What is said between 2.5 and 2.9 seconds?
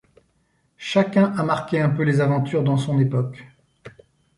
dans